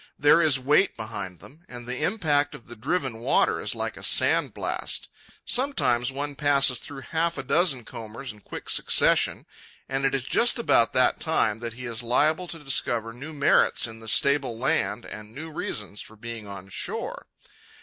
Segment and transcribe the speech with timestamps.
[0.17, 4.03] There is weight behind them, and the impact of the driven water is like a
[4.03, 5.07] sandblast.
[5.45, 9.45] Sometimes one passes through half a dozen combers in quick succession,
[9.87, 13.85] and it is just about that time that he is liable to discover new merits
[13.85, 17.27] in the stable land and new reasons for being on shore.